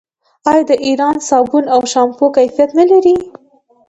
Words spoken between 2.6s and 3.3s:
نلري؟